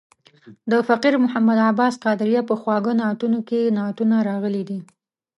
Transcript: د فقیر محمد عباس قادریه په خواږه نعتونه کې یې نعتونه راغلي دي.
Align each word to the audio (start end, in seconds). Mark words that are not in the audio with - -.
د 0.71 0.73
فقیر 0.87 1.13
محمد 1.23 1.59
عباس 1.69 1.93
قادریه 2.05 2.41
په 2.49 2.55
خواږه 2.61 2.93
نعتونه 3.01 3.37
کې 3.47 3.57
یې 3.63 3.73
نعتونه 3.77 4.15
راغلي 4.29 4.63
دي. 4.69 4.79